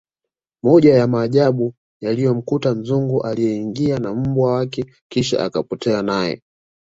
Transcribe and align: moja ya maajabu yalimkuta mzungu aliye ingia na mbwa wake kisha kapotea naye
moja 0.63 0.93
ya 0.95 1.07
maajabu 1.07 1.73
yalimkuta 2.01 2.75
mzungu 2.75 3.23
aliye 3.23 3.55
ingia 3.55 3.99
na 3.99 4.13
mbwa 4.13 4.53
wake 4.53 4.85
kisha 5.11 5.49
kapotea 5.49 6.01
naye 6.01 6.41